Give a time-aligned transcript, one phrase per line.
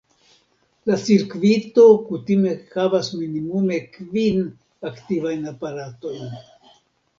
[0.91, 4.43] La cirkvito kutime havas minimume kvin
[4.93, 6.29] aktivajn aparatojn.